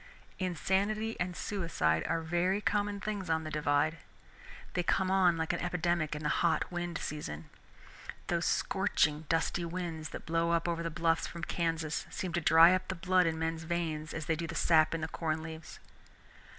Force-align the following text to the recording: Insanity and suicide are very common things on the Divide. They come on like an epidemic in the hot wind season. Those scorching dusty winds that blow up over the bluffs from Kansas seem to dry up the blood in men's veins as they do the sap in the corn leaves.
Insanity 0.39 1.15
and 1.19 1.37
suicide 1.37 2.03
are 2.07 2.23
very 2.23 2.59
common 2.59 2.99
things 2.99 3.29
on 3.29 3.43
the 3.43 3.51
Divide. 3.51 3.99
They 4.73 4.81
come 4.81 5.11
on 5.11 5.37
like 5.37 5.53
an 5.53 5.59
epidemic 5.59 6.15
in 6.15 6.23
the 6.23 6.29
hot 6.41 6.71
wind 6.71 6.97
season. 6.97 7.51
Those 8.25 8.45
scorching 8.47 9.27
dusty 9.29 9.63
winds 9.63 10.09
that 10.09 10.25
blow 10.25 10.53
up 10.53 10.67
over 10.67 10.81
the 10.81 10.89
bluffs 10.89 11.27
from 11.27 11.43
Kansas 11.43 12.07
seem 12.09 12.33
to 12.33 12.41
dry 12.41 12.73
up 12.73 12.87
the 12.87 12.95
blood 12.95 13.27
in 13.27 13.37
men's 13.37 13.61
veins 13.65 14.11
as 14.11 14.25
they 14.25 14.35
do 14.35 14.47
the 14.47 14.55
sap 14.55 14.95
in 14.95 15.01
the 15.01 15.07
corn 15.07 15.43
leaves. 15.43 15.77